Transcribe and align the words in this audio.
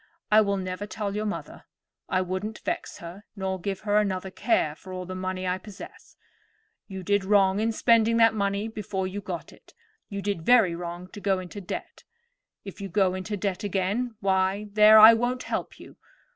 I 0.31 0.41
will 0.41 0.57
never 0.57 0.87
tell 0.87 1.15
your 1.15 1.27
mother. 1.27 1.65
I 2.09 2.21
wouldn't 2.21 2.57
vex 2.65 2.97
her 2.97 3.23
nor 3.35 3.61
give 3.61 3.81
her 3.81 3.97
another 3.99 4.31
care 4.31 4.73
for 4.73 4.91
all 4.91 5.05
the 5.05 5.13
money 5.13 5.45
I 5.47 5.59
possess. 5.59 6.17
You 6.87 7.03
did 7.03 7.23
wrong 7.23 7.59
in 7.59 7.71
spending 7.71 8.17
that 8.17 8.33
money 8.33 8.67
before 8.67 9.05
you 9.05 9.21
got 9.21 9.53
it; 9.53 9.75
you 10.09 10.23
did 10.23 10.41
very 10.41 10.73
wrong 10.73 11.07
to 11.09 11.21
go 11.21 11.37
into 11.37 11.61
debt. 11.61 12.03
If 12.65 12.81
you 12.81 12.89
go 12.89 13.13
in 13.13 13.21
debt 13.21 13.63
again, 13.63 14.15
why, 14.21 14.69
there, 14.71 14.97
I 14.97 15.13
won't 15.13 15.43
help 15.43 15.79
you. 15.79 15.97